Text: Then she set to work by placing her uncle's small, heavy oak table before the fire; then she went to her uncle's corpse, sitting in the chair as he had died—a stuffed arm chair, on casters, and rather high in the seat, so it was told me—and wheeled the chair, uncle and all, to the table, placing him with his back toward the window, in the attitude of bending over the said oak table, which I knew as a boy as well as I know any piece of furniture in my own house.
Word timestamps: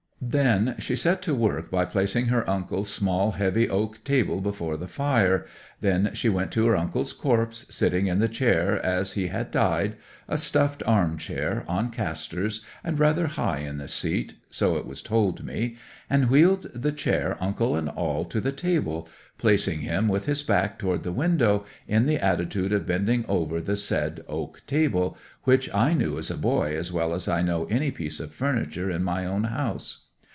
Then 0.23 0.75
she 0.77 0.95
set 0.95 1.23
to 1.23 1.33
work 1.33 1.71
by 1.71 1.83
placing 1.83 2.27
her 2.27 2.47
uncle's 2.47 2.89
small, 2.91 3.31
heavy 3.31 3.67
oak 3.67 4.03
table 4.03 4.39
before 4.39 4.77
the 4.77 4.87
fire; 4.87 5.47
then 5.81 6.11
she 6.13 6.29
went 6.29 6.51
to 6.51 6.67
her 6.67 6.77
uncle's 6.77 7.11
corpse, 7.11 7.65
sitting 7.73 8.05
in 8.05 8.19
the 8.19 8.29
chair 8.29 8.77
as 8.85 9.13
he 9.13 9.27
had 9.27 9.49
died—a 9.49 10.37
stuffed 10.37 10.83
arm 10.85 11.17
chair, 11.17 11.65
on 11.67 11.89
casters, 11.89 12.63
and 12.83 12.99
rather 12.99 13.25
high 13.27 13.59
in 13.61 13.79
the 13.79 13.87
seat, 13.87 14.35
so 14.51 14.77
it 14.77 14.85
was 14.85 15.01
told 15.01 15.43
me—and 15.43 16.29
wheeled 16.29 16.67
the 16.73 16.91
chair, 16.93 17.35
uncle 17.41 17.75
and 17.75 17.89
all, 17.89 18.23
to 18.23 18.39
the 18.39 18.51
table, 18.53 19.09
placing 19.39 19.79
him 19.79 20.07
with 20.07 20.27
his 20.27 20.43
back 20.43 20.77
toward 20.77 21.01
the 21.01 21.11
window, 21.11 21.65
in 21.87 22.05
the 22.05 22.23
attitude 22.23 22.71
of 22.71 22.85
bending 22.85 23.25
over 23.27 23.59
the 23.59 23.75
said 23.75 24.23
oak 24.27 24.61
table, 24.67 25.17
which 25.45 25.67
I 25.73 25.93
knew 25.95 26.19
as 26.19 26.29
a 26.29 26.37
boy 26.37 26.77
as 26.77 26.91
well 26.91 27.13
as 27.15 27.27
I 27.27 27.41
know 27.41 27.65
any 27.65 27.89
piece 27.89 28.19
of 28.19 28.31
furniture 28.31 28.89
in 28.91 29.03
my 29.03 29.25
own 29.25 29.45
house. 29.45 30.03